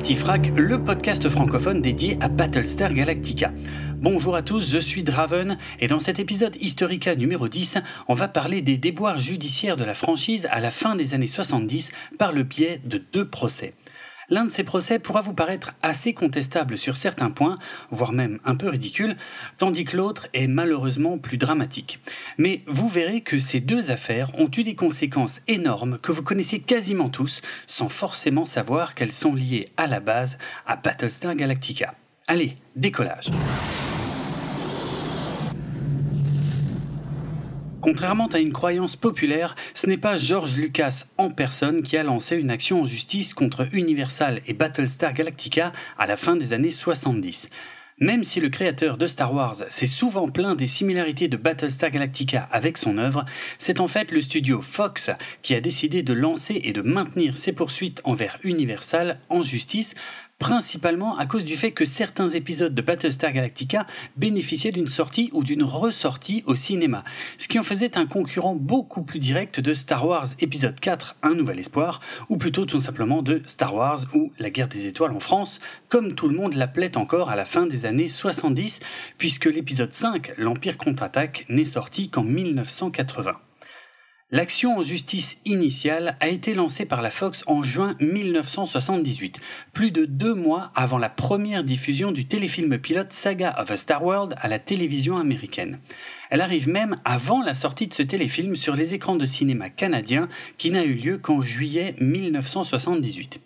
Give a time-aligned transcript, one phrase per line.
[0.00, 3.52] Le podcast francophone dédié à Battlestar Galactica.
[3.96, 7.76] Bonjour à tous, je suis Draven et dans cet épisode Historica numéro 10,
[8.08, 11.92] on va parler des déboires judiciaires de la franchise à la fin des années 70
[12.18, 13.74] par le biais de deux procès.
[14.30, 17.58] L'un de ces procès pourra vous paraître assez contestable sur certains points,
[17.90, 19.16] voire même un peu ridicule,
[19.58, 22.00] tandis que l'autre est malheureusement plus dramatique.
[22.38, 26.60] Mais vous verrez que ces deux affaires ont eu des conséquences énormes que vous connaissez
[26.60, 31.94] quasiment tous, sans forcément savoir qu'elles sont liées à la base à Battlestar Galactica.
[32.28, 33.30] Allez, décollage
[37.82, 42.36] Contrairement à une croyance populaire, ce n'est pas George Lucas en personne qui a lancé
[42.36, 47.48] une action en justice contre Universal et Battlestar Galactica à la fin des années 70.
[47.98, 52.48] Même si le créateur de Star Wars s'est souvent plaint des similarités de Battlestar Galactica
[52.52, 53.24] avec son œuvre,
[53.58, 55.10] c'est en fait le studio Fox
[55.42, 59.94] qui a décidé de lancer et de maintenir ses poursuites envers Universal en justice
[60.40, 63.86] principalement à cause du fait que certains épisodes de Battlestar Galactica
[64.16, 67.04] bénéficiaient d'une sortie ou d'une ressortie au cinéma,
[67.38, 71.34] ce qui en faisait un concurrent beaucoup plus direct de Star Wars épisode 4 Un
[71.34, 75.20] nouvel espoir, ou plutôt tout simplement de Star Wars ou La guerre des étoiles en
[75.20, 75.60] France,
[75.90, 78.80] comme tout le monde l'appelait encore à la fin des années 70,
[79.18, 83.36] puisque l'épisode 5, L'Empire contre-attaque, n'est sorti qu'en 1980.
[84.32, 89.40] L'action en justice initiale a été lancée par la Fox en juin 1978,
[89.72, 94.04] plus de deux mois avant la première diffusion du téléfilm pilote Saga of a Star
[94.04, 95.80] World à la télévision américaine.
[96.30, 100.28] Elle arrive même avant la sortie de ce téléfilm sur les écrans de cinéma canadiens
[100.58, 103.40] qui n'a eu lieu qu'en juillet 1978.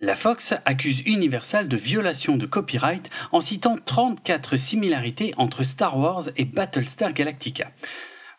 [0.00, 6.30] La Fox accuse Universal de violation de copyright en citant 34 similarités entre Star Wars
[6.38, 7.72] et Battlestar Galactica.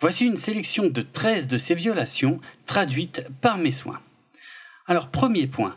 [0.02, 4.00] Voici une sélection de 13 de ces violations traduites par mes soins.
[4.88, 5.76] Alors premier point.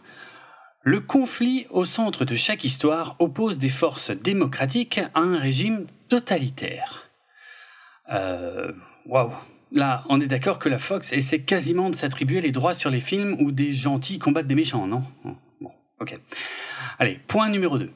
[0.84, 7.10] Le conflit au centre de chaque histoire oppose des forces démocratiques à un régime totalitaire.
[8.12, 8.72] Euh,
[9.06, 9.33] waouh.
[9.75, 13.00] Là, on est d'accord que la Fox essaie quasiment de s'attribuer les droits sur les
[13.00, 15.03] films où des gentils combattent des méchants, non?
[15.60, 16.19] Bon, ok.
[16.99, 17.91] Allez, point numéro 2.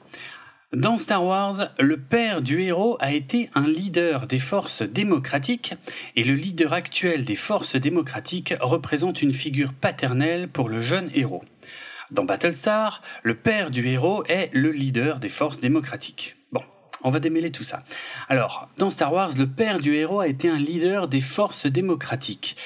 [0.73, 5.75] Dans Star Wars, le père du héros a été un leader des forces démocratiques
[6.17, 11.45] et le leader actuel des forces démocratiques représente une figure paternelle pour le jeune héros.
[12.11, 16.35] Dans Battlestar, le père du héros est le leader des forces démocratiques.
[16.51, 16.63] Bon,
[17.01, 17.85] on va démêler tout ça.
[18.27, 22.57] Alors, dans Star Wars, le père du héros a été un leader des forces démocratiques.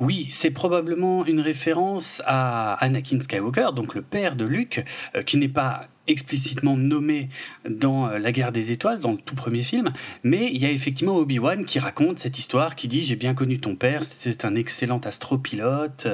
[0.00, 5.36] Oui, c'est probablement une référence à Anakin Skywalker, donc le père de Luke, euh, qui
[5.36, 7.28] n'est pas explicitement nommé
[7.68, 9.92] dans euh, La guerre des étoiles, dans le tout premier film,
[10.24, 13.60] mais il y a effectivement Obi-Wan qui raconte cette histoire, qui dit j'ai bien connu
[13.60, 16.08] ton père, c'est un excellent astropilote,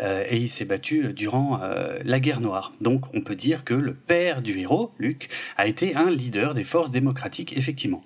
[0.00, 1.60] euh, et il s'est battu durant
[2.04, 2.72] la guerre noire.
[2.80, 6.64] Donc on peut dire que le père du héros, Luke, a été un leader des
[6.64, 8.00] forces démocratiques, effectivement.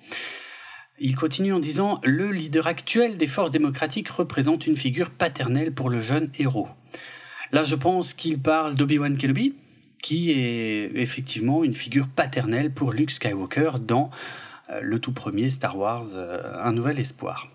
[0.99, 5.89] Il continue en disant Le leader actuel des forces démocratiques représente une figure paternelle pour
[5.89, 6.67] le jeune héros.
[7.51, 9.55] Là, je pense qu'il parle d'Obi-Wan Kenobi,
[10.01, 14.11] qui est effectivement une figure paternelle pour Luke Skywalker dans
[14.69, 17.47] euh, le tout premier Star Wars euh, Un Nouvel Espoir.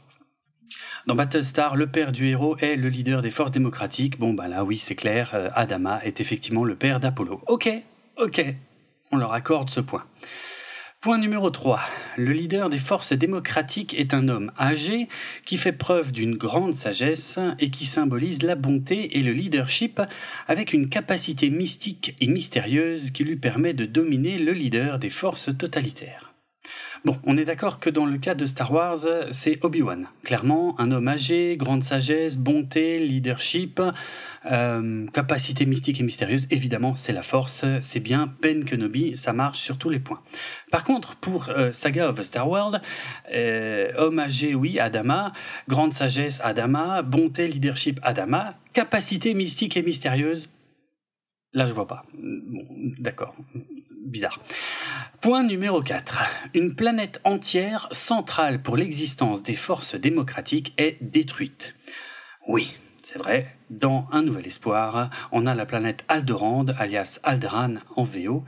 [1.07, 4.19] Dans Battlestar, le père du héros est le leader des forces démocratiques.
[4.19, 7.41] Bon, bah là, oui, c'est clair, euh, Adama est effectivement le père d'Apollo.
[7.47, 7.71] Ok,
[8.17, 8.45] ok,
[9.13, 10.05] on leur accorde ce point.
[11.01, 11.79] Point numéro 3.
[12.17, 15.09] Le leader des forces démocratiques est un homme âgé
[15.45, 20.03] qui fait preuve d'une grande sagesse et qui symbolise la bonté et le leadership
[20.49, 25.57] avec une capacité mystique et mystérieuse qui lui permet de dominer le leader des forces
[25.57, 26.28] totalitaires.
[27.05, 28.99] Bon, on est d'accord que dans le cas de Star Wars,
[29.31, 30.09] c'est Obi-Wan.
[30.25, 33.81] Clairement, un homme âgé, grande sagesse, bonté, leadership,
[34.47, 36.49] euh, capacité mystique et mystérieuse.
[36.51, 40.21] Évidemment, c'est la force, c'est bien Ben Kenobi, ça marche sur tous les points.
[40.73, 42.83] Par contre, pour euh, Saga of Star World,
[43.33, 45.33] euh, homme âgé, oui, Adama,
[45.69, 50.49] grande sagesse, Adama, bonté, leadership, Adama, capacité mystique et mystérieuse,
[51.55, 52.05] Là, je vois pas.
[52.13, 52.67] Bon,
[52.99, 53.35] d'accord
[54.09, 54.41] bizarre.
[55.21, 56.23] Point numéro 4.
[56.55, 61.75] Une planète entière centrale pour l'existence des forces démocratiques est détruite.
[62.47, 68.05] Oui, c'est vrai, dans Un Nouvel Espoir, on a la planète Aldorand, alias Alderan en
[68.05, 68.45] VO,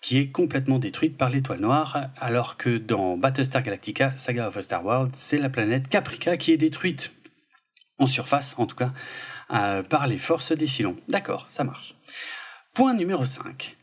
[0.00, 4.84] qui est complètement détruite par l'étoile noire, alors que dans Battlestar Galactica, Saga of Star
[4.84, 7.12] World, c'est la planète Caprica qui est détruite,
[7.98, 8.92] en surface en tout cas,
[9.50, 10.96] euh, par les forces des Silons.
[11.08, 11.94] D'accord, ça marche.
[12.74, 13.76] Point numéro 5.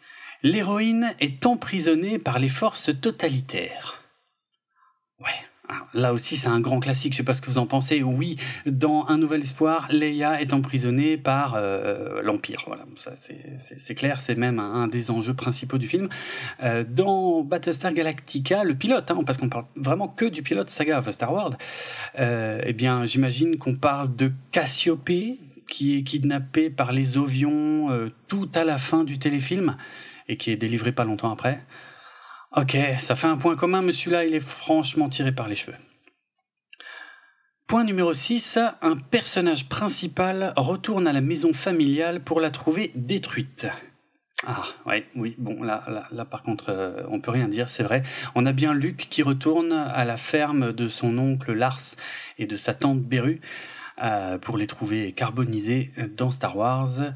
[0.46, 4.02] L'héroïne est emprisonnée par les forces totalitaires.
[5.22, 7.14] Ouais, là aussi, c'est un grand classique.
[7.14, 8.04] Je sais pas ce que vous en pensez.
[8.04, 8.36] Oui,
[8.66, 12.66] dans Un Nouvel Espoir, Leia est emprisonnée par euh, l'Empire.
[12.68, 14.20] Voilà, ça c'est clair.
[14.20, 16.10] C'est même un, des enjeux principaux du film.
[16.62, 21.00] Euh, dans Battlestar Galactica, le pilote, hein, parce qu'on parle vraiment que du pilote saga
[21.00, 21.58] of Star Wars.
[22.20, 25.40] Euh, eh bien, j'imagine qu'on parle de Cassiopée
[25.70, 29.78] qui est kidnappé par les Ovions tout à la fin du téléfilm
[30.28, 31.64] et qui est délivré pas longtemps après.
[32.56, 35.78] Ok, ça fait un point commun, mais celui-là, il est franchement tiré par les cheveux.
[37.66, 43.68] Point numéro 6, un personnage principal retourne à la maison familiale pour la trouver détruite.
[44.46, 47.84] Ah, ouais, oui, bon, là, là, là par contre, euh, on peut rien dire, c'est
[47.84, 48.04] vrai.
[48.36, 51.96] On a bien Luc qui retourne à la ferme de son oncle Lars
[52.38, 53.40] et de sa tante Beru
[54.04, 57.14] euh, pour les trouver carbonisés dans Star Wars.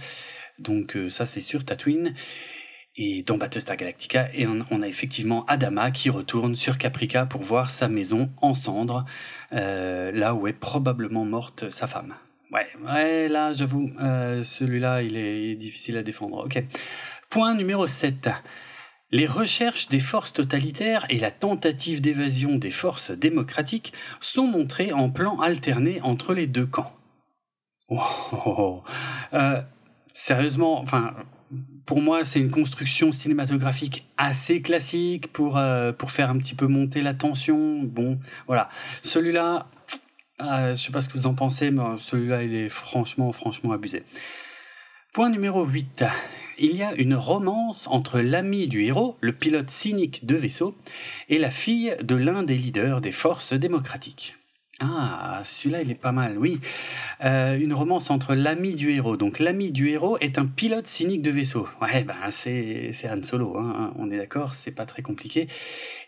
[0.58, 2.16] Donc euh, ça, c'est sur Tatooine
[2.98, 7.70] et dans Battlestar Galactica, et on, a effectivement Adama qui retourne sur Caprica pour voir
[7.70, 9.06] sa maison en cendres,
[9.54, 12.16] euh, là où est probablement morte sa femme.
[12.52, 16.46] Ouais, ouais, là, j'avoue, euh, celui-là, il est, difficile à défendre.
[16.46, 16.64] Ok.
[17.30, 18.30] Point numéro 7.
[19.12, 25.10] Les recherches des forces totalitaires et la tentative d'évasion des forces démocratiques sont montrées en
[25.10, 26.94] plan alterné entre les deux camps.
[27.90, 28.02] Oh,
[28.34, 28.84] oh, oh.
[29.34, 29.62] Euh,
[30.14, 31.14] sérieusement, enfin,
[31.88, 36.68] pour moi, c'est une construction cinématographique assez classique pour, euh, pour faire un petit peu
[36.68, 37.82] monter la tension.
[37.82, 38.70] Bon, voilà.
[39.04, 39.68] Celui-là,
[40.42, 43.72] euh, je sais pas ce que vous en pensez, mais celui-là, il est franchement, franchement
[43.72, 44.04] abusé.
[45.14, 46.04] Point numéro 8.
[46.60, 50.76] Il y a une romance entre l'ami du héros, le pilote cynique de vaisseau,
[51.30, 54.37] et la fille de l'un des leaders des forces démocratiques.
[54.80, 56.60] Ah, celui-là, il est pas mal, oui.
[57.26, 59.18] Euh, une romance entre l'ami du héros.
[59.18, 61.68] Donc, l'ami du héros est un pilote cynique de vaisseau.
[61.82, 65.48] Ouais, ben, c'est, Han Solo, hein, on est d'accord, c'est pas très compliqué.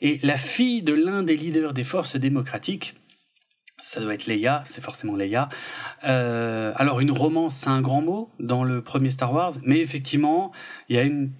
[0.01, 2.93] Et la fille de l'un des leaders des forces démocratiques,
[3.79, 5.49] ça doit être Leia, c'est forcément Leia.
[6.03, 10.51] Euh, alors, une romance, c'est un grand mot dans le premier Star Wars, mais effectivement,
[10.89, 11.31] il y a une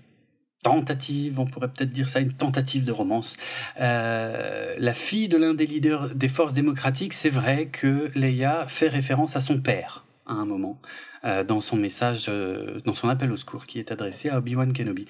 [0.63, 3.37] tentative, on pourrait peut-être dire ça, une tentative de romance.
[3.79, 8.89] Euh, la fille de l'un des leaders des forces démocratiques, c'est vrai que Leia fait
[8.89, 10.79] référence à son père à un moment.
[11.25, 14.71] Euh, dans son message, euh, dans son appel au secours qui est adressé à Obi-Wan
[14.71, 15.05] Kenobi.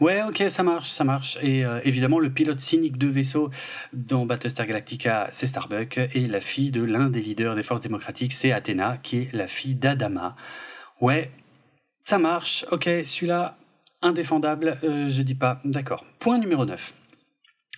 [0.00, 1.38] Ouais, ok, ça marche, ça marche.
[1.42, 3.50] Et évidemment, le pilote cynique de vaisseau
[3.94, 8.34] dans Battlestar Galactica, c'est Starbuck, et la fille de l'un des leaders des forces démocratiques,
[8.34, 10.36] c'est Athéna, qui est la fille d'Adama.
[11.00, 11.30] Ouais,
[12.04, 13.56] ça marche, ok, celui-là,
[14.06, 15.60] indéfendable, euh, je dis pas.
[15.64, 16.04] D'accord.
[16.18, 16.94] Point numéro 9.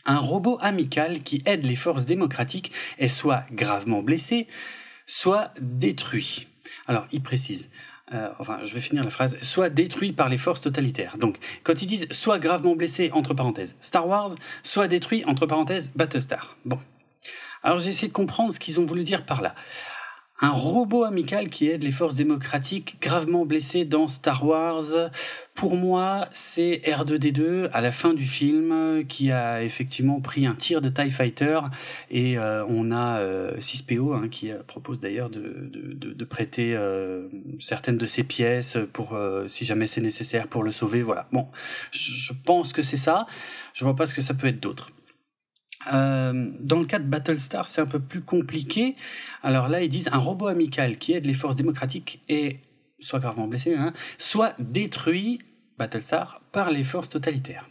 [0.07, 4.47] Un robot amical qui aide les forces démocratiques est soit gravement blessé,
[5.07, 6.47] soit détruit.
[6.87, 7.71] Alors, il précise.
[8.15, 11.19] Euh, enfin, je vais finir la phrase, soit détruit par les forces totalitaires.
[11.19, 15.91] Donc, quand ils disent soit gravement blessé, entre parenthèses, Star Wars, soit détruit, entre parenthèses,
[15.95, 16.57] Battlestar.
[16.65, 16.79] Bon.
[17.63, 19.55] Alors, j'ai essayé de comprendre ce qu'ils ont voulu dire par là
[20.41, 25.11] un robot amical qui aide les forces démocratiques gravement blessées dans Star Wars.
[25.55, 30.81] Pour moi, c'est R2D2 à la fin du film qui a effectivement pris un tir
[30.81, 31.59] de TIE Fighter
[32.13, 33.21] et euh, on a
[33.59, 37.27] 6PO euh, hein, qui propose d'ailleurs de, prêter euh,
[37.59, 41.03] certaines de ses pièces pour si jamais c'est nécessaire pour le sauver.
[41.03, 41.27] Voilà.
[41.33, 41.49] Bon,
[41.91, 43.27] je pense que c'est ça.
[43.75, 44.93] Je vois pas ce que ça peut être d'autre.
[45.93, 48.97] Euh, dans le cas de Battlestar, c'est un peu plus compliqué.
[49.43, 52.61] Alors là, ils disent un robot amical qui aide les forces démocratiques est
[53.01, 55.41] soit gravement blessé, hein, soit détruit,
[55.79, 57.69] Battlestar, par les forces totalitaires.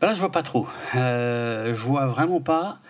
[0.00, 0.68] Ben là, je vois pas trop.
[0.94, 2.80] Euh, je vois vraiment pas.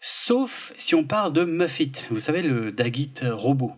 [0.00, 1.92] Sauf si on parle de Muffit.
[2.10, 3.72] Vous savez, le Dagit robot.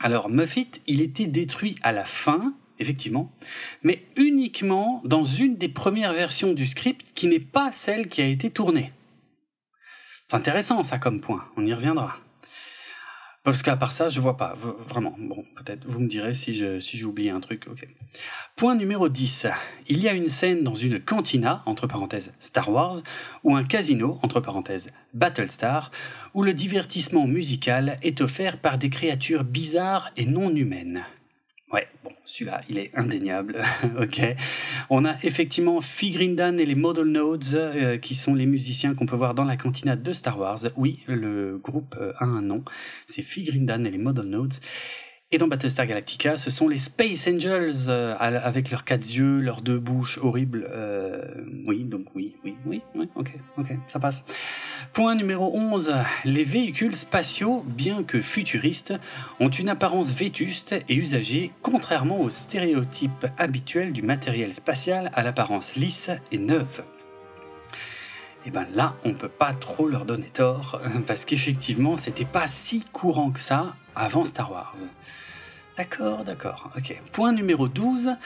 [0.00, 3.32] Alors, Muffit, il était détruit à la fin, effectivement,
[3.82, 8.26] mais uniquement dans une des premières versions du script qui n'est pas celle qui a
[8.26, 8.92] été tournée.
[10.28, 12.16] C'est intéressant ça comme point, on y reviendra.
[13.46, 14.56] Parce qu'à part ça, je vois pas,
[14.88, 15.14] vraiment.
[15.20, 17.86] Bon, peut-être, vous me direz si j'ai si oublié un truc, ok.
[18.56, 19.46] Point numéro 10.
[19.86, 23.02] Il y a une scène dans une cantina, entre parenthèses Star Wars,
[23.44, 25.92] ou un casino, entre parenthèses Battlestar,
[26.34, 31.04] où le divertissement musical est offert par des créatures bizarres et non humaines.
[31.72, 33.60] Ouais, bon, celui-là, il est indéniable.
[34.00, 34.20] ok.
[34.88, 39.16] On a effectivement Figrindan et les Model Nodes, euh, qui sont les musiciens qu'on peut
[39.16, 40.60] voir dans la cantina de Star Wars.
[40.76, 42.64] Oui, le groupe euh, a un nom.
[43.08, 44.54] C'est Figrindan et les Model Nodes.
[45.36, 49.60] Et dans Battlestar Galactica, ce sont les Space Angels euh, avec leurs quatre yeux, leurs
[49.60, 50.66] deux bouches horribles.
[50.72, 51.20] Euh,
[51.66, 52.80] oui, donc oui, oui, oui,
[53.14, 54.24] ok, ok, ça passe.
[54.94, 55.94] Point numéro 11.
[56.24, 58.94] Les véhicules spatiaux, bien que futuristes,
[59.38, 65.76] ont une apparence vétuste et usagée, contrairement aux stéréotypes habituels du matériel spatial à l'apparence
[65.76, 66.82] lisse et neuve.
[68.46, 72.86] et ben là, on peut pas trop leur donner tort, parce qu'effectivement, c'était pas si
[72.90, 74.74] courant que ça avant Star Wars.
[75.76, 76.70] D'accord, d'accord.
[76.74, 76.98] Ok.
[77.12, 78.16] Point numéro 12,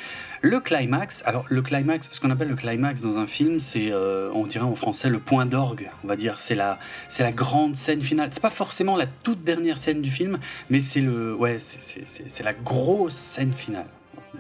[0.41, 1.21] le climax.
[1.27, 4.65] Alors, le climax, ce qu'on appelle le climax dans un film, c'est, euh, on dirait
[4.65, 6.39] en français, le point d'orgue, on va dire.
[6.39, 6.79] C'est la,
[7.09, 8.31] c'est la grande scène finale.
[8.33, 10.39] C'est pas forcément la toute dernière scène du film,
[10.71, 13.87] mais c'est le, ouais, c'est la grosse scène finale.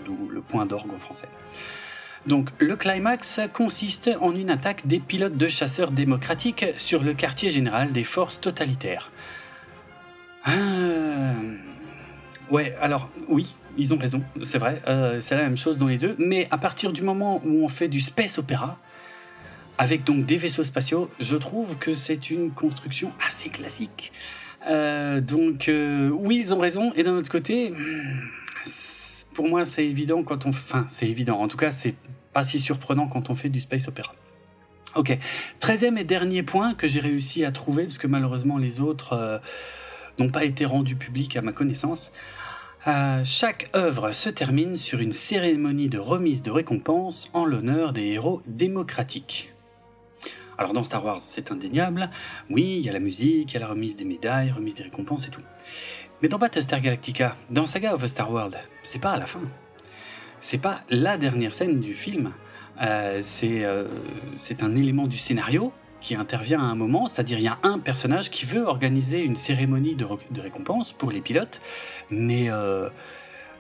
[0.05, 1.29] D'où le point d'orgue en français.
[2.29, 7.51] Donc, le climax consiste en une attaque des pilotes de chasseurs démocratiques sur le quartier
[7.51, 9.11] général des forces totalitaires.
[10.45, 10.53] Ah
[12.51, 15.99] Ouais, alors oui, ils ont raison, c'est vrai, euh, c'est la même chose dans les
[15.99, 18.79] deux, mais à partir du moment où on fait du space opéra,
[19.79, 24.13] avec donc des vaisseaux spatiaux, je trouve que c'est une construction assez classique.
[24.67, 27.73] Euh, donc euh, oui, ils ont raison, et d'un autre côté,
[29.33, 30.49] pour moi c'est évident quand on...
[30.49, 31.95] Enfin, c'est évident, en tout cas c'est
[32.33, 34.13] pas si surprenant quand on fait du space opéra.
[34.97, 35.17] Ok,
[35.61, 39.41] treizième et dernier point que j'ai réussi à trouver, parce que malheureusement les autres
[40.19, 42.11] n'ont pas été rendus publics à ma connaissance.
[42.87, 48.07] Euh, chaque œuvre se termine sur une cérémonie de remise de récompense en l'honneur des
[48.07, 49.53] héros démocratiques.
[50.57, 52.09] Alors dans Star Wars, c'est indéniable.
[52.49, 54.85] Oui, il y a la musique, il y a la remise des médailles, remise des
[54.85, 55.43] récompenses et tout.
[56.23, 59.43] Mais dans Battlestar Galactica, dans Saga of the Star World, c'est pas à la fin.
[60.41, 62.33] C'est pas la dernière scène du film.
[62.81, 63.89] Euh, euh,
[64.39, 65.71] c'est un élément du scénario
[66.01, 69.37] qui intervient à un moment, c'est-à-dire il y a un personnage qui veut organiser une
[69.37, 71.61] cérémonie de, récompense pour les pilotes,
[72.11, 72.89] mais euh,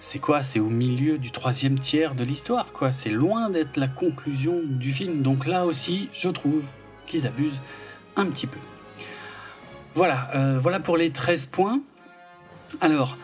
[0.00, 0.42] c'est quoi?
[0.42, 2.92] C'est au milieu du troisième tiers de l'histoire, quoi.
[2.92, 5.22] C'est loin d'être la conclusion du film.
[5.22, 6.62] Donc là aussi, je trouve
[7.06, 7.60] qu'ils abusent
[8.16, 8.58] un petit peu.
[9.94, 11.80] Voilà, euh, voilà pour les 13 points.
[12.80, 13.16] Alors,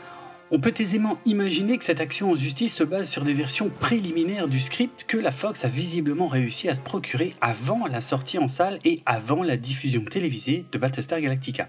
[0.53, 4.47] on peut aisément imaginer que cette action en justice se base sur des versions préliminaires
[4.47, 8.47] du script que la Fox a visiblement réussi à se procurer avant la sortie en
[8.47, 11.69] salle et avant la diffusion télévisée de Battlestar Galactica.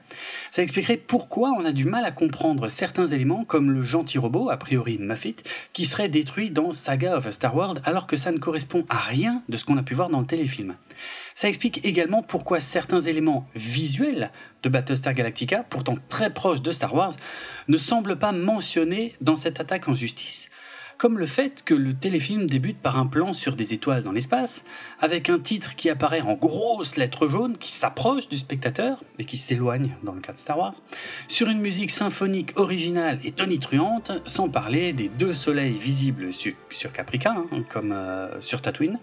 [0.52, 4.50] Ça expliquerait pourquoi on a du mal à comprendre certains éléments comme le gentil robot,
[4.52, 5.38] a priori Muffet,
[5.74, 9.42] qui serait détruit dans Saga of Star Wars alors que ça ne correspond à rien
[9.50, 10.76] de ce qu'on a pu voir dans le téléfilm.
[11.36, 14.32] Ça explique également pourquoi certains éléments visuels
[14.64, 17.14] de Battlestar Galactica, pourtant très proches de Star Wars,
[17.68, 20.50] ne semblent pas mentionnés dans cette attaque en justice.
[20.98, 24.64] Comme le fait que le téléfilm débute par un plan sur des étoiles dans l'espace,
[25.00, 29.38] avec un titre qui apparaît en grosses lettres jaunes, qui s'approche du spectateur et qui
[29.38, 30.74] s'éloigne dans le cas de Star Wars,
[31.28, 37.30] sur une musique symphonique originale et tonitruante, sans parler des deux soleils visibles sur, Caprica,
[37.32, 38.98] hein, comme euh, sur Tatooine,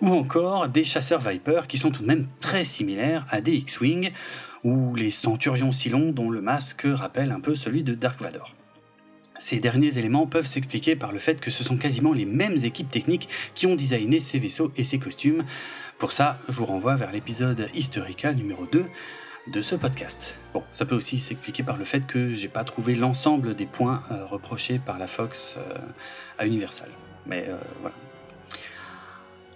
[0.00, 4.10] ou encore des chasseurs Viper qui sont tout de même très similaires à des X-Wing,
[4.64, 8.54] ou les centurions Silon dont le masque rappelle un peu celui de Dark Vador.
[9.38, 12.90] Ces derniers éléments peuvent s'expliquer par le fait que ce sont quasiment les mêmes équipes
[12.90, 15.44] techniques qui ont designé ces vaisseaux et ces costumes.
[15.98, 18.84] Pour ça, je vous renvoie vers l'épisode Historica numéro 2
[19.46, 20.34] de ce podcast.
[20.52, 24.02] Bon, ça peut aussi s'expliquer par le fait que j'ai pas trouvé l'ensemble des points
[24.10, 25.78] euh, reprochés par la Fox euh,
[26.38, 26.88] à Universal.
[27.26, 27.94] Mais euh, voilà.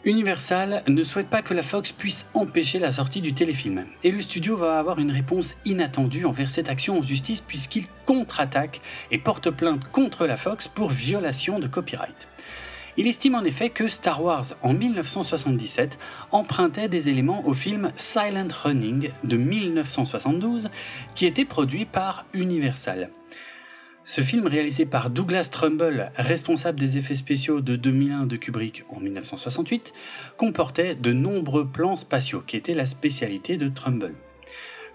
[0.04, 4.20] Universal ne souhaite pas que la Fox puisse empêcher la sortie du téléfilm, et le
[4.20, 8.80] studio va avoir une réponse inattendue envers cette action en justice puisqu'il contre-attaque
[9.12, 12.26] et porte plainte contre la Fox pour violation de copyright.
[12.96, 15.96] Il estime en effet que Star Wars en 1977
[16.32, 20.68] empruntait des éléments au film Silent Running de 1972
[21.14, 23.10] qui était produit par Universal.
[24.04, 28.98] Ce film réalisé par Douglas Trumbull, responsable des effets spéciaux de 2001 de Kubrick en
[28.98, 29.92] 1968,
[30.36, 34.14] comportait de nombreux plans spatiaux qui étaient la spécialité de Trumbull.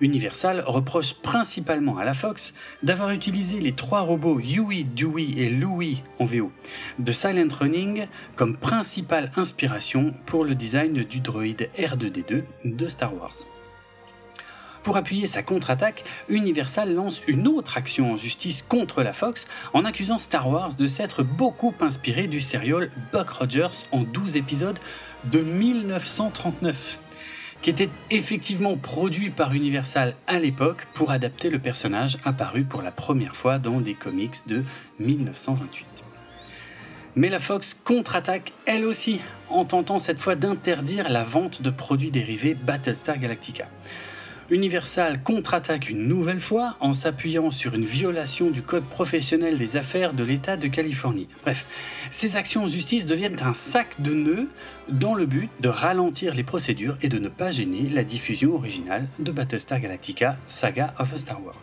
[0.02, 6.04] Universal reproche principalement à la Fox d'avoir utilisé les trois robots Huey, Dewey et Louie
[6.20, 6.52] en VO
[7.00, 13.36] de Silent Running comme principale inspiration pour le design du droïde R2D2 de Star Wars.
[14.88, 19.84] Pour appuyer sa contre-attaque, Universal lance une autre action en justice contre la Fox en
[19.84, 24.80] accusant Star Wars de s'être beaucoup inspiré du serial Buck Rogers en 12 épisodes
[25.26, 27.00] de 1939
[27.62, 32.92] qui était effectivement produit par Universal à l'époque pour adapter le personnage apparu pour la
[32.92, 34.64] première fois dans des comics de
[35.02, 35.86] 1928.
[37.18, 42.12] Mais la Fox contre-attaque elle aussi en tentant cette fois d'interdire la vente de produits
[42.12, 43.66] dérivés Battlestar Galactica.
[44.50, 50.14] Universal contre-attaque une nouvelle fois en s'appuyant sur une violation du code professionnel des affaires
[50.14, 51.28] de l'État de Californie.
[51.44, 51.66] Bref,
[52.12, 54.48] ces actions en justice deviennent un sac de nœuds
[54.88, 59.08] dans le but de ralentir les procédures et de ne pas gêner la diffusion originale
[59.20, 61.60] de Battlestar Galactica Saga of a Star World.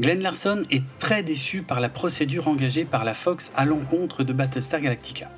[0.00, 4.32] Glenn Larson est très déçu par la procédure engagée par la Fox à l'encontre de
[4.32, 5.30] Battlestar Galactica.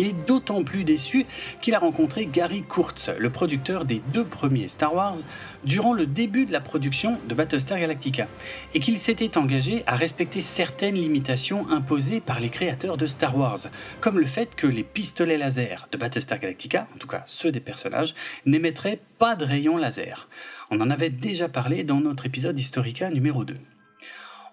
[0.00, 1.26] Il est d'autant plus déçu
[1.60, 5.18] qu'il a rencontré Gary Kurtz, le producteur des deux premiers Star Wars,
[5.62, 8.26] durant le début de la production de Battlestar Galactica,
[8.72, 13.60] et qu'il s'était engagé à respecter certaines limitations imposées par les créateurs de Star Wars,
[14.00, 17.60] comme le fait que les pistolets laser de Battlestar Galactica, en tout cas ceux des
[17.60, 18.14] personnages,
[18.46, 20.28] n'émettraient pas de rayons laser.
[20.70, 23.58] On en avait déjà parlé dans notre épisode Historica numéro 2.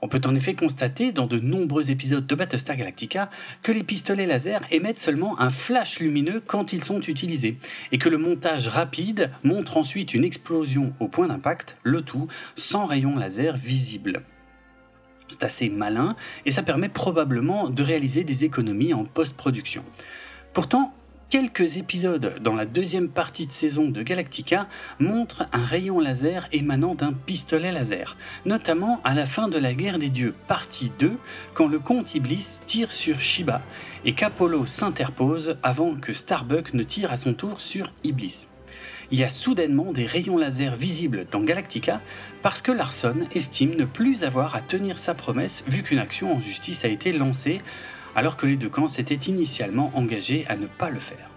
[0.02, 3.30] On peut en effet constater dans de nombreux épisodes de Battlestar Galactica
[3.64, 7.58] que les pistolets laser émettent seulement un flash lumineux quand ils sont utilisés,
[7.92, 12.86] et que le montage rapide montre ensuite une explosion au point d'impact, le tout sans
[12.86, 14.22] rayon laser visible.
[15.30, 19.84] C'est assez malin et ça permet probablement de réaliser des économies en post-production.
[20.54, 20.94] Pourtant,
[21.30, 26.96] Quelques épisodes dans la deuxième partie de saison de Galactica montrent un rayon laser émanant
[26.96, 28.16] d'un pistolet laser,
[28.46, 31.18] notamment à la fin de la guerre des dieux partie 2,
[31.54, 33.62] quand le comte Iblis tire sur Shiba
[34.06, 38.48] et qu'Apollo s'interpose avant que Starbuck ne tire à son tour sur Iblis.
[39.12, 42.00] Il y a soudainement des rayons laser visibles dans Galactica
[42.42, 46.40] parce que Larson estime ne plus avoir à tenir sa promesse vu qu'une action en
[46.40, 47.62] justice a été lancée
[48.18, 51.30] alors que les deux camps s'étaient initialement engagés à ne pas le faire.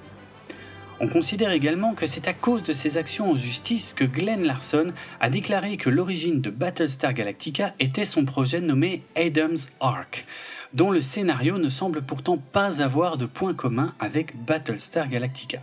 [0.99, 4.93] On considère également que c'est à cause de ses actions en justice que Glenn Larson
[5.21, 10.27] a déclaré que l'origine de Battlestar Galactica était son projet nommé Adam's Ark,
[10.73, 15.61] dont le scénario ne semble pourtant pas avoir de point commun avec Battlestar Galactica.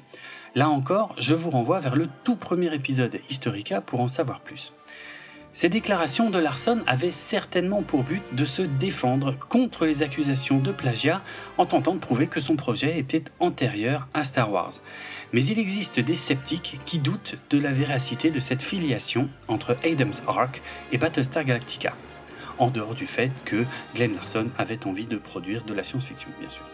[0.53, 4.71] Là encore, je vous renvoie vers le tout premier épisode Historica pour en savoir plus.
[5.57, 10.71] Ces déclarations de Larson avaient certainement pour but de se défendre contre les accusations de
[10.71, 11.23] plagiat
[11.57, 14.73] en tentant de prouver que son projet était antérieur à Star Wars.
[15.33, 20.21] Mais il existe des sceptiques qui doutent de la véracité de cette filiation entre Adam's
[20.27, 21.95] Ark et Battlestar Galactica,
[22.59, 26.51] en dehors du fait que Glenn Larson avait envie de produire de la science-fiction, bien
[26.51, 26.65] sûr.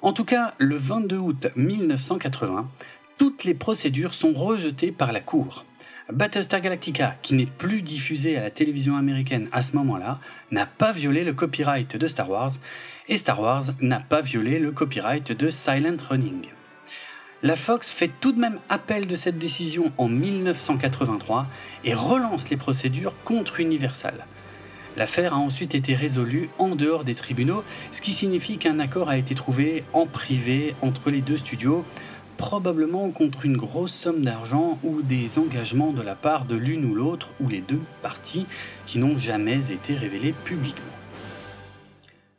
[0.00, 2.70] En tout cas, le 22 août 1980,
[3.18, 5.66] toutes les procédures sont rejetées par la Cour.
[6.12, 10.18] Battlestar Galactica, qui n'est plus diffusé à la télévision américaine à ce moment-là,
[10.50, 12.52] n'a pas violé le copyright de Star Wars,
[13.08, 16.46] et Star Wars n'a pas violé le copyright de Silent Running.
[17.42, 21.46] La Fox fait tout de même appel de cette décision en 1983
[21.84, 24.26] et relance les procédures contre Universal.
[24.96, 29.16] L'affaire a ensuite été résolue en dehors des tribunaux, ce qui signifie qu'un accord a
[29.16, 31.84] été trouvé en privé entre les deux studios
[32.40, 36.94] probablement contre une grosse somme d'argent ou des engagements de la part de l'une ou
[36.94, 38.46] l'autre ou les deux parties
[38.86, 40.86] qui n'ont jamais été révélés publiquement.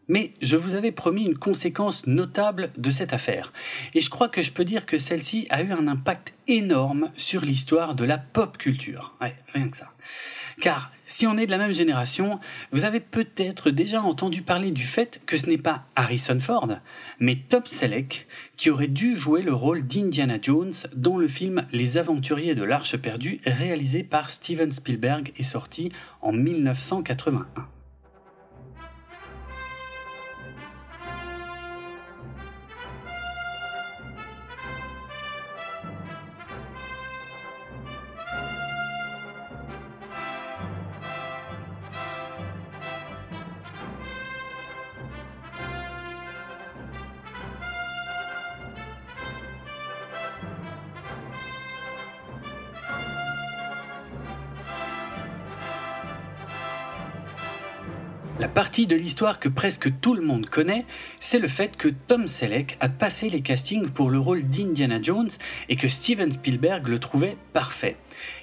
[0.08, 3.54] Mais je vous avais promis une conséquence notable de cette affaire,
[3.94, 7.42] et je crois que je peux dire que celle-ci a eu un impact énorme sur
[7.42, 9.14] l'histoire de la pop culture.
[9.54, 9.92] Rien que ça.
[10.62, 12.40] Car si on est de la même génération,
[12.72, 16.70] vous avez peut-être déjà entendu parler du fait que ce n'est pas Harrison Ford,
[17.20, 21.98] mais Tom Selleck qui aurait dû jouer le rôle d'Indiana Jones dans le film Les
[21.98, 27.68] Aventuriers de l'Arche perdue réalisé par Steven Spielberg et sorti en 1981.
[58.42, 60.86] La partie de l'histoire que presque tout le monde connaît,
[61.20, 65.30] c'est le fait que Tom Selleck a passé les castings pour le rôle d'Indiana Jones
[65.70, 67.98] et que Steven Spielberg le trouvait parfait.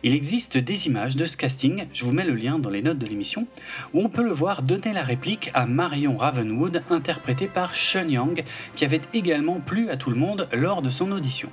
[0.05, 3.01] Il existe des images de ce casting, je vous mets le lien dans les notes
[3.01, 3.49] de l'émission,
[3.93, 8.45] où on peut le voir donner la réplique à Marion Ravenwood, interprétée par Sean Young,
[8.77, 11.51] qui avait également plu à tout le monde lors de son audition.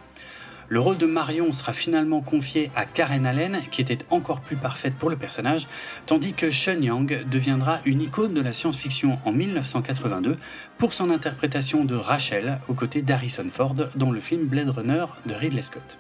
[0.68, 4.96] Le rôle de Marion sera finalement confié à Karen Allen, qui était encore plus parfaite
[4.96, 5.68] pour le personnage,
[6.08, 10.38] tandis que Sean Young deviendra une icône de la science-fiction en 1982
[10.80, 15.34] pour son interprétation de Rachel aux côtés d'Harrison Ford dans le film Blade Runner de
[15.36, 15.98] Ridley Scott.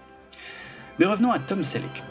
[0.97, 2.03] Mais revenons à Tom Selleck.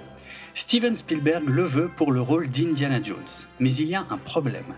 [0.54, 3.18] Steven Spielberg le veut pour le rôle d'Indiana Jones,
[3.58, 4.74] mais il y a un problème.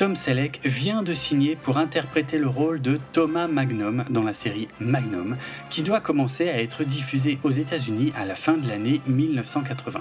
[0.00, 4.66] Tom Selleck vient de signer pour interpréter le rôle de Thomas Magnum dans la série
[4.80, 5.36] Magnum,
[5.68, 10.00] qui doit commencer à être diffusée aux États-Unis à la fin de l'année 1980.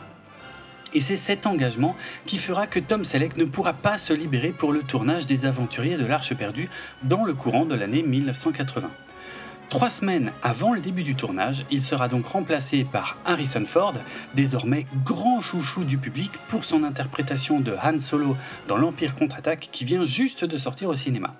[0.93, 4.71] Et c'est cet engagement qui fera que Tom Selleck ne pourra pas se libérer pour
[4.71, 6.69] le tournage des Aventuriers de l'Arche perdue
[7.03, 8.89] dans le courant de l'année 1980.
[9.69, 13.93] Trois semaines avant le début du tournage, il sera donc remplacé par Harrison Ford,
[14.33, 18.35] désormais grand chouchou du public pour son interprétation de Han Solo
[18.67, 21.35] dans l'Empire contre-attaque qui vient juste de sortir au cinéma.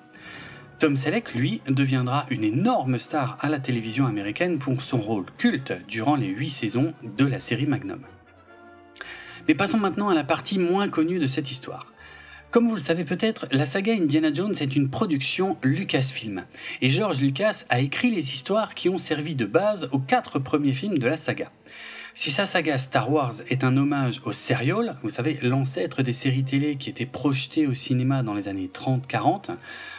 [0.77, 5.73] Tom Selleck, lui, deviendra une énorme star à la télévision américaine pour son rôle culte
[5.87, 8.01] durant les huit saisons de la série Magnum.
[9.47, 11.87] Mais passons maintenant à la partie moins connue de cette histoire.
[12.51, 16.45] Comme vous le savez peut-être, la saga Indiana Jones est une production Lucasfilm,
[16.81, 20.73] et George Lucas a écrit les histoires qui ont servi de base aux quatre premiers
[20.73, 21.51] films de la saga.
[22.15, 26.43] Si sa saga Star Wars est un hommage au serial, vous savez, l'ancêtre des séries
[26.43, 29.51] télé qui étaient projetées au cinéma dans les années 30-40,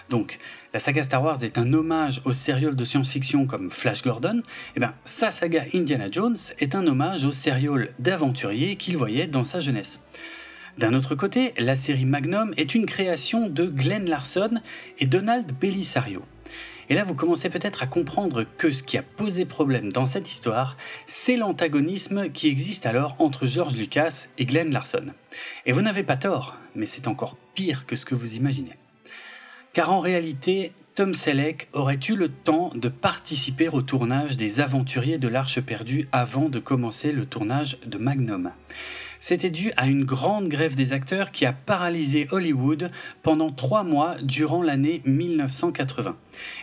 [0.08, 0.40] donc
[0.74, 4.42] la saga Star Wars est un hommage au serial de science-fiction comme Flash Gordon, et
[4.74, 9.44] eh bien sa saga Indiana Jones est un hommage au serial d'aventurier qu'il voyait dans
[9.44, 10.00] sa jeunesse.
[10.78, 14.60] D'un autre côté, la série Magnum est une création de Glenn Larson
[14.98, 16.22] et Donald Bellisario.
[16.88, 20.30] Et là, vous commencez peut-être à comprendre que ce qui a posé problème dans cette
[20.30, 25.06] histoire, c'est l'antagonisme qui existe alors entre George Lucas et Glenn Larson.
[25.66, 28.74] Et vous n'avez pas tort, mais c'est encore pire que ce que vous imaginez.
[29.72, 35.18] Car en réalité, Tom Selleck aurait eu le temps de participer au tournage des Aventuriers
[35.18, 38.50] de l'Arche perdue avant de commencer le tournage de Magnum.
[39.20, 42.90] C'était dû à une grande grève des acteurs qui a paralysé Hollywood
[43.22, 46.16] pendant trois mois durant l'année 1980.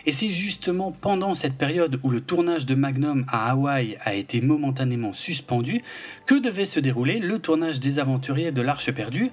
[0.06, 4.40] Et c'est justement pendant cette période où le tournage de Magnum à Hawaï a été
[4.40, 5.82] momentanément suspendu
[6.26, 9.30] que devait se dérouler le tournage des Aventuriers de l'Arche perdue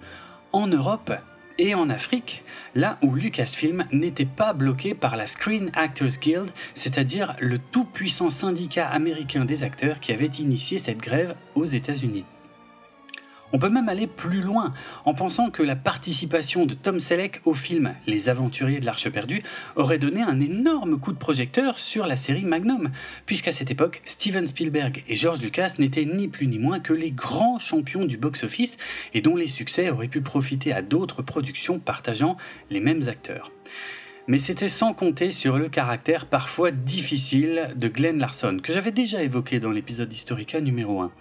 [0.54, 1.12] en Europe
[1.58, 2.44] et en Afrique,
[2.76, 8.88] là où Lucasfilm n'était pas bloqué par la Screen Actors Guild, c'est-à-dire le tout-puissant syndicat
[8.88, 12.26] américain des acteurs qui avait initié cette grève aux États-Unis.
[13.54, 14.74] On peut même aller plus loin
[15.06, 19.44] en pensant que la participation de Tom Selleck au film Les Aventuriers de l'Arche perdue
[19.76, 22.90] aurait donné un énorme coup de projecteur sur la série Magnum,
[23.26, 27.12] puisqu'à cette époque, Steven Spielberg et George Lucas n'étaient ni plus ni moins que les
[27.12, 28.78] grands champions du box-office
[29.14, 32.38] et dont les succès auraient pu profiter à d'autres productions partageant
[32.70, 33.52] les mêmes acteurs
[34.28, 39.22] mais c'était sans compter sur le caractère parfois difficile de Glenn Larson, que j'avais déjà
[39.22, 41.12] évoqué dans l'épisode Historica numéro 1.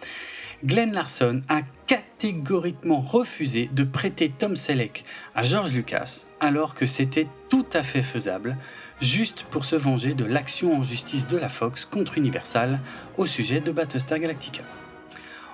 [0.64, 7.26] Glenn Larson a catégoriquement refusé de prêter Tom Selleck à George Lucas alors que c'était
[7.50, 8.56] tout à fait faisable,
[9.02, 12.80] juste pour se venger de l'action en justice de la Fox contre Universal
[13.18, 14.62] au sujet de Battlestar Galactica.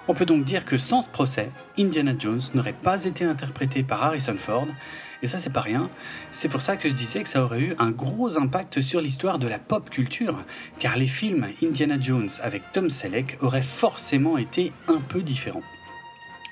[0.07, 4.05] On peut donc dire que sans ce procès, Indiana Jones n'aurait pas été interprété par
[4.05, 4.69] Harrison Ford,
[5.23, 5.91] et ça, c'est pas rien.
[6.33, 9.39] C'est pour ça que je disais que ça aurait eu un gros impact sur l'histoire
[9.39, 10.45] de la pop culture,
[10.79, 15.63] car les films Indiana Jones avec Tom Selleck auraient forcément été un peu différents.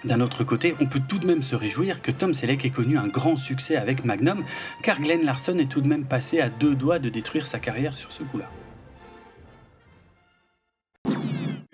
[0.04, 2.96] D'un autre côté, on peut tout de même se réjouir que Tom Selleck ait connu
[2.96, 4.44] un grand succès avec Magnum,
[4.82, 7.96] car Glenn Larson est tout de même passé à deux doigts de détruire sa carrière
[7.96, 8.48] sur ce coup-là.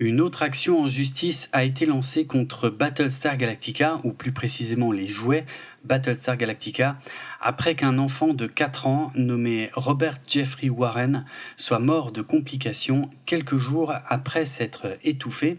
[0.05, 5.07] Une autre action en justice a été lancée contre Battlestar Galactica, ou plus précisément les
[5.07, 5.47] jouets
[5.83, 6.97] Battlestar Galactica,
[7.41, 11.25] après qu'un enfant de 4 ans nommé Robert Jeffrey Warren
[11.57, 15.57] soit mort de complications quelques jours après s'être étouffé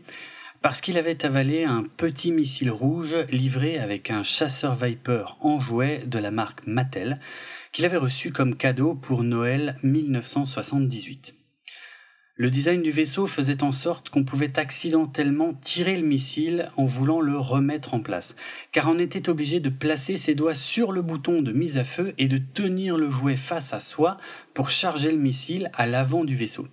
[0.63, 6.05] parce qu'il avait avalé un petit missile rouge livré avec un chasseur Viper en jouet
[6.07, 7.19] de la marque Mattel
[7.73, 11.35] qu'il avait reçu comme cadeau pour Noël 1978.
[12.39, 17.23] Le design du vaisseau faisait en sorte qu'on pouvait accidentellement tirer le missile en voulant
[17.23, 18.37] le remettre en place,
[18.73, 22.13] car on était obligé de placer ses doigts sur le bouton de mise à feu
[22.19, 24.19] et de tenir le jouet face à soi
[24.53, 26.69] pour charger le missile à l'avant du vaisseau.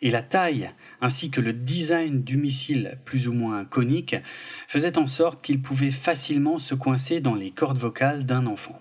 [0.00, 0.70] Et la taille
[1.00, 4.14] ainsi que le design du missile plus ou moins conique
[4.68, 8.80] faisaient en sorte qu'il pouvait facilement se coincer dans les cordes vocales d'un enfant.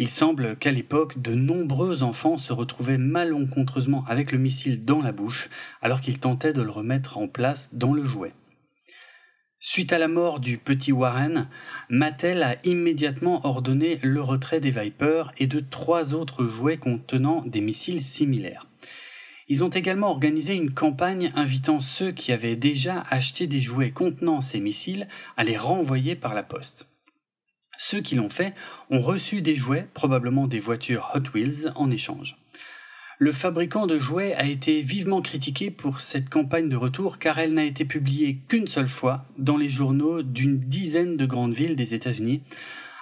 [0.00, 5.10] Il semble qu'à l'époque, de nombreux enfants se retrouvaient malencontreusement avec le missile dans la
[5.10, 5.50] bouche
[5.82, 8.32] alors qu'ils tentaient de le remettre en place dans le jouet.
[9.58, 11.48] Suite à la mort du petit Warren,
[11.88, 17.60] Mattel a immédiatement ordonné le retrait des Vipers et de trois autres jouets contenant des
[17.60, 18.68] missiles similaires.
[19.48, 24.42] Ils ont également organisé une campagne invitant ceux qui avaient déjà acheté des jouets contenant
[24.42, 26.87] ces missiles à les renvoyer par la poste.
[27.80, 28.54] Ceux qui l'ont fait
[28.90, 32.36] ont reçu des jouets, probablement des voitures Hot Wheels, en échange.
[33.20, 37.54] Le fabricant de jouets a été vivement critiqué pour cette campagne de retour car elle
[37.54, 41.94] n'a été publiée qu'une seule fois dans les journaux d'une dizaine de grandes villes des
[41.94, 42.42] États-Unis,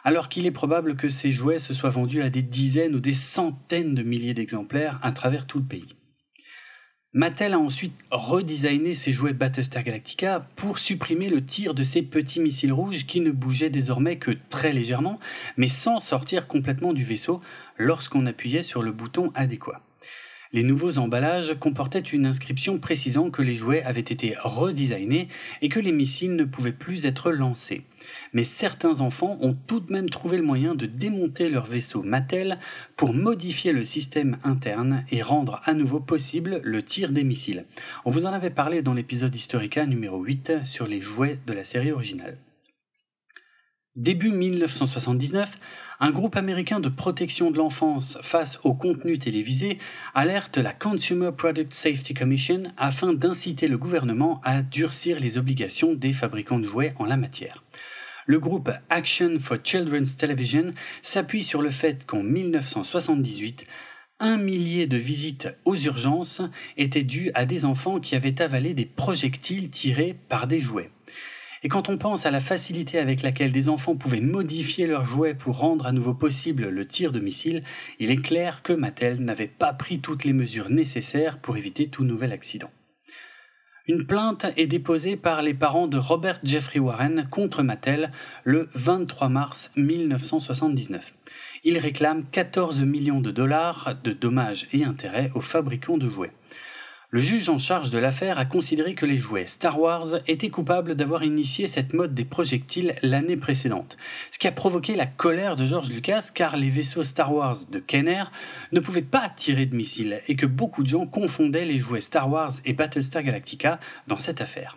[0.05, 3.15] alors qu'il est probable que ces jouets se soient vendus à des dizaines ou des
[3.15, 5.97] centaines de milliers d'exemplaires à travers tout le pays.
[7.17, 12.41] Mattel a ensuite redesigné ses jouets Battlestar Galactica pour supprimer le tir de ces petits
[12.41, 15.19] missiles rouges qui ne bougeaient désormais que très légèrement,
[15.57, 17.41] mais sans sortir complètement du vaisseau
[17.79, 19.81] lorsqu'on appuyait sur le bouton adéquat.
[20.57, 25.29] Les nouveaux emballages comportaient une inscription précisant que les jouets avaient été redesignés
[25.61, 27.83] et que les missiles ne pouvaient plus être lancés.
[28.33, 32.59] Mais certains enfants ont tout de même trouvé le moyen de démonter leur vaisseau Mattel
[32.97, 37.67] pour modifier le système interne et rendre à nouveau possible le tir des missiles.
[38.07, 41.65] On vous en avait parlé dans l'épisode Historica numéro 8 sur les jouets de la
[41.65, 42.39] série originale.
[43.95, 45.59] Début 1979,
[46.01, 49.79] un groupe américain de protection de l'enfance face au contenu télévisé
[50.15, 56.13] alerte la Consumer Product Safety Commission afin d'inciter le gouvernement à durcir les obligations des
[56.13, 57.65] fabricants de jouets en la matière.
[58.27, 63.67] Le groupe Action for Children's Television s'appuie sur le fait qu'en 1978,
[64.19, 66.43] un millier de visites aux urgences
[66.77, 70.91] étaient dues à des enfants qui avaient avalé des projectiles tirés par des jouets.
[71.67, 75.35] Et quand on pense à la facilité avec laquelle des enfants pouvaient modifier leurs jouets
[75.35, 77.65] pour rendre à nouveau possible le tir de missile,
[77.99, 82.05] il est clair que Mattel n'avait pas pris toutes les mesures nécessaires pour éviter tout
[82.05, 82.71] nouvel accident.
[83.89, 88.13] Une plainte est déposée par les parents de Robert Jeffrey Warren contre Mattel
[88.45, 91.15] le 23 mars 1979.
[91.65, 96.31] Ils réclament 14 millions de dollars de dommages et intérêts aux fabricants de jouets.
[97.17, 100.97] Le juge en charge de l'affaire a considéré que les jouets Star Wars étaient coupables
[100.97, 103.97] d'avoir initié cette mode des projectiles l'année précédente,
[104.31, 107.79] ce qui a provoqué la colère de George Lucas car les vaisseaux Star Wars de
[107.79, 108.25] Kenner
[108.73, 112.31] ne pouvaient pas tirer de missiles et que beaucoup de gens confondaient les jouets Star
[112.31, 114.77] Wars et Battlestar Galactica dans cette affaire.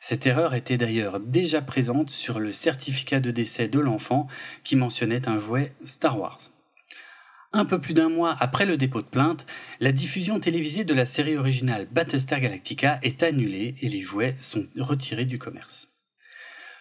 [0.00, 4.28] Cette erreur était d'ailleurs déjà présente sur le certificat de décès de l'enfant
[4.62, 6.53] qui mentionnait un jouet Star Wars.
[7.56, 9.46] Un peu plus d'un mois après le dépôt de plainte,
[9.78, 14.64] la diffusion télévisée de la série originale Battlestar Galactica est annulée et les jouets sont
[14.76, 15.86] retirés du commerce.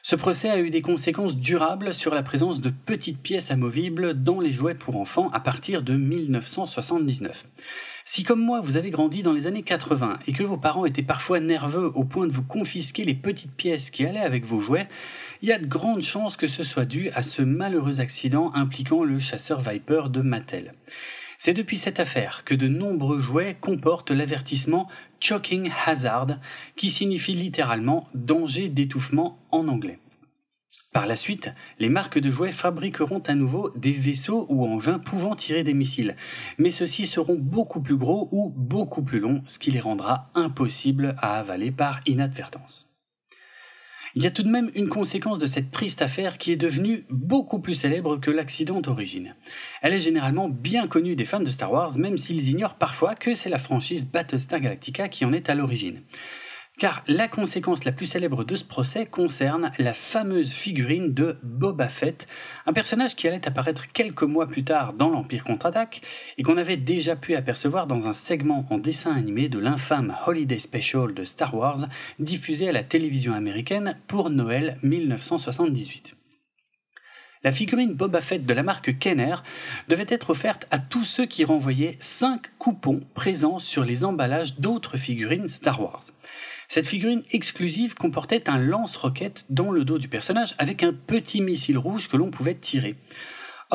[0.02, 4.40] Ce procès a eu des conséquences durables sur la présence de petites pièces amovibles dans
[4.40, 7.44] les jouets pour enfants à partir de 1979.
[8.06, 11.02] Si comme moi vous avez grandi dans les années 80 et que vos parents étaient
[11.02, 14.90] parfois nerveux au point de vous confisquer les petites pièces qui allaient avec vos jouets,
[15.42, 19.04] il y a de grandes chances que ce soit dû à ce malheureux accident impliquant
[19.04, 20.74] le chasseur Viper de Mattel.
[21.38, 24.88] C'est depuis cette affaire que de nombreux jouets comportent l'avertissement
[25.20, 26.40] Choking Hazard,
[26.76, 30.00] qui signifie littéralement danger d'étouffement en anglais.
[30.94, 35.36] Par la suite, les marques de jouets fabriqueront à nouveau des vaisseaux ou engins pouvant
[35.36, 36.16] tirer des missiles,
[36.60, 41.16] mais ceux-ci seront beaucoup plus gros ou beaucoup plus longs, ce qui les rendra impossibles
[41.18, 42.88] à avaler par inadvertance.
[44.16, 47.08] Il y a tout de même une conséquence de cette triste affaire qui est devenue
[47.10, 49.36] beaucoup plus célèbre que l'accident d'origine.
[49.82, 53.34] Elle est généralement bien connue des fans de Star Wars, même s'ils ignorent parfois que
[53.34, 56.04] c'est la franchise Battlestar Galactica qui en est à l'origine
[56.80, 61.88] car la conséquence la plus célèbre de ce procès concerne la fameuse figurine de Boba
[61.88, 62.28] Fett,
[62.66, 66.02] un personnage qui allait apparaître quelques mois plus tard dans l'Empire contre-attaque
[66.38, 70.60] et qu'on avait déjà pu apercevoir dans un segment en dessin animé de l'infâme Holiday
[70.60, 71.88] Special de Star Wars
[72.20, 76.16] diffusé à la télévision américaine pour Noël 1978.
[77.44, 79.36] La figurine Boba Fett de la marque Kenner
[79.90, 84.96] devait être offerte à tous ceux qui renvoyaient 5 coupons présents sur les emballages d'autres
[84.96, 86.06] figurines Star Wars.
[86.68, 91.78] Cette figurine exclusive comportait un lance-roquette dans le dos du personnage avec un petit missile
[91.78, 92.96] rouge que l'on pouvait tirer.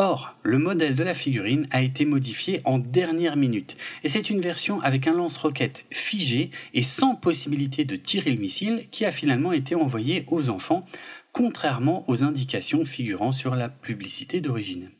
[0.01, 4.40] Or, le modèle de la figurine a été modifié en dernière minute, et c'est une
[4.40, 9.53] version avec un lance-roquette figé et sans possibilité de tirer le missile qui a finalement
[9.53, 10.87] été envoyé aux enfants,
[11.33, 14.90] contrairement aux indications figurant sur la publicité d'origine.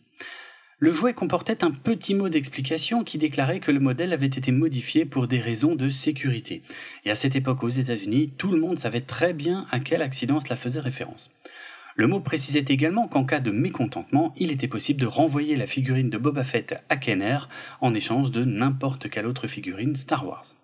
[0.81, 5.05] Le jouet comportait un petit mot d'explication qui déclarait que le modèle avait été modifié
[5.05, 6.63] pour des raisons de sécurité.
[7.05, 10.39] Et à cette époque aux États-Unis, tout le monde savait très bien à quel accident
[10.39, 11.33] cela faisait référence.
[11.97, 16.11] Le mot précisait également qu'en cas de mécontentement, il était possible de renvoyer la figurine
[16.11, 17.41] de Boba Fett à Kenner
[17.81, 20.58] en échange de n'importe quelle autre figurine Star Wars.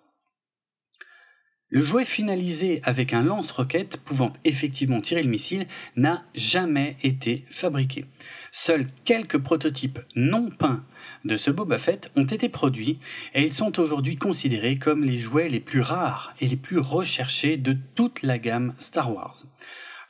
[1.69, 8.05] Le jouet finalisé avec un lance-roquette pouvant effectivement tirer le missile n'a jamais été fabriqué.
[8.51, 10.83] Seuls quelques prototypes non peints
[11.25, 12.99] de ce Boba Fett ont été produits
[13.33, 17.57] et ils sont aujourd'hui considérés comme les jouets les plus rares et les plus recherchés
[17.57, 19.43] de toute la gamme Star Wars.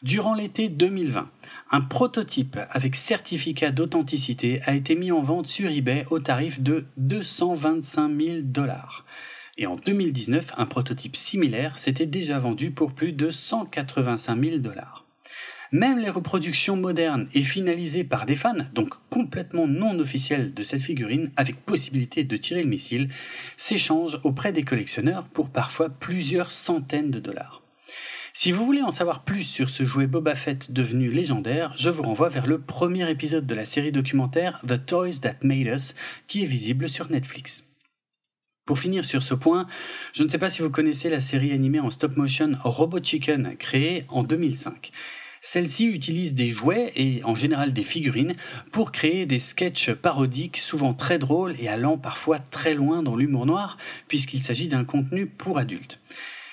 [0.03, 1.31] Durant l'été 2020,
[1.71, 6.85] un prototype avec certificat d'authenticité a été mis en vente sur eBay au tarif de
[6.97, 9.05] 225 000 dollars.
[9.57, 15.05] Et en 2019, un prototype similaire s'était déjà vendu pour plus de 185 000 dollars.
[15.71, 20.81] Même les reproductions modernes et finalisées par des fans, donc complètement non officielles de cette
[20.81, 23.09] figurine, avec possibilité de tirer le missile,
[23.57, 27.61] s'échangent auprès des collectionneurs pour parfois plusieurs centaines de dollars.
[28.33, 32.03] Si vous voulez en savoir plus sur ce jouet Boba Fett devenu légendaire, je vous
[32.03, 35.95] renvoie vers le premier épisode de la série documentaire The Toys That Made Us,
[36.27, 37.65] qui est visible sur Netflix.
[38.65, 39.67] Pour finir sur ce point,
[40.13, 43.55] je ne sais pas si vous connaissez la série animée en stop motion Robot Chicken,
[43.57, 44.91] créée en 2005.
[45.39, 48.35] Celle-ci utilise des jouets et en général des figurines
[48.71, 53.45] pour créer des sketchs parodiques souvent très drôles et allant parfois très loin dans l'humour
[53.45, 55.99] noir puisqu'il s'agit d'un contenu pour adultes.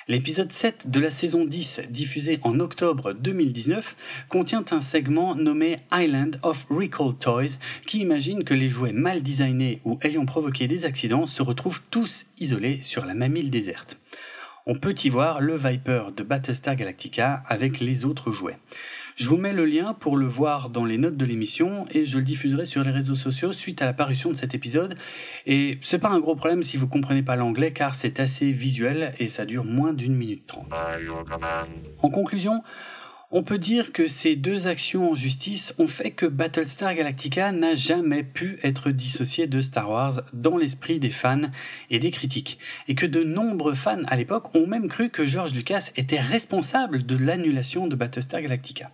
[0.08, 3.96] L'épisode 7 de la saison 10, diffusé en octobre 2019,
[4.28, 9.80] contient un segment nommé Island of Recall Toys qui imagine que les jouets mal designés
[9.84, 13.96] ou ayant provoqué des accidents se retrouvent tous isolés sur la même île déserte
[14.66, 18.58] on peut y voir le Viper de Battlestar Galactica avec les autres jouets.
[19.16, 22.16] Je vous mets le lien pour le voir dans les notes de l'émission et je
[22.16, 24.96] le diffuserai sur les réseaux sociaux suite à la parution de cet épisode.
[25.46, 29.14] Et c'est pas un gros problème si vous comprenez pas l'anglais car c'est assez visuel
[29.18, 30.68] et ça dure moins d'une minute trente.
[32.00, 32.62] En conclusion,
[33.34, 37.74] on peut dire que ces deux actions en justice ont fait que Battlestar Galactica n'a
[37.74, 41.50] jamais pu être dissocié de Star Wars dans l'esprit des fans
[41.88, 45.54] et des critiques, et que de nombreux fans à l'époque ont même cru que George
[45.54, 48.90] Lucas était responsable de l'annulation de Battlestar Galactica.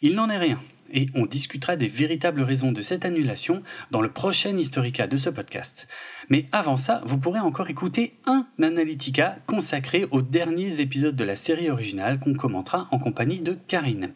[0.00, 0.60] Il n'en est rien
[0.92, 5.30] et on discutera des véritables raisons de cette annulation dans le prochain Historica de ce
[5.30, 5.88] podcast.
[6.28, 11.36] Mais avant ça, vous pourrez encore écouter un Analytica consacré aux derniers épisodes de la
[11.36, 14.10] série originale qu'on commentera en compagnie de Karine.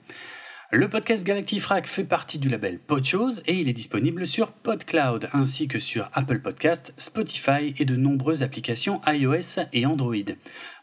[0.73, 5.67] Le podcast Galactifrac fait partie du label Podchose et il est disponible sur PodCloud ainsi
[5.67, 10.15] que sur Apple Podcast, Spotify et de nombreuses applications iOS et Android.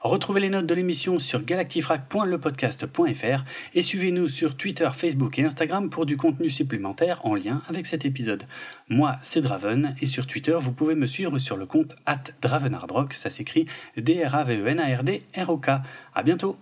[0.01, 3.45] Retrouvez les notes de l'émission sur galactifrac.lepodcast.fr
[3.75, 8.03] et suivez-nous sur Twitter, Facebook et Instagram pour du contenu supplémentaire en lien avec cet
[8.03, 8.43] épisode.
[8.89, 13.13] Moi, c'est Draven et sur Twitter, vous pouvez me suivre sur le compte at Dravenardrock,
[13.13, 15.69] ça s'écrit D-R-A-V-E-N-A-R-D-R-O-K.
[16.13, 16.57] À bientôt!